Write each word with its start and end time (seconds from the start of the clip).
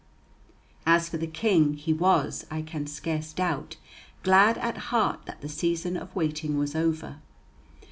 As 0.83 1.07
for 1.09 1.17
the 1.17 1.27
King, 1.27 1.75
he 1.75 1.93
was, 1.93 2.47
I 2.49 2.63
can 2.63 2.87
scarce 2.87 3.33
doubt, 3.33 3.75
glad 4.23 4.57
at 4.57 4.75
heart 4.89 5.27
that 5.27 5.41
the 5.41 5.47
season 5.47 5.95
of 5.95 6.15
waiting 6.15 6.57
was 6.57 6.73
over. 6.75 7.17